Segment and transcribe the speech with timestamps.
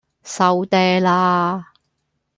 [0.23, 1.73] 收嗲啦